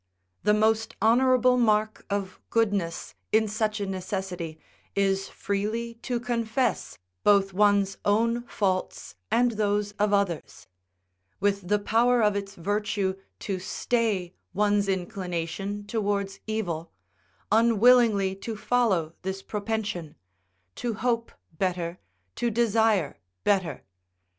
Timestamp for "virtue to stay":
12.55-14.33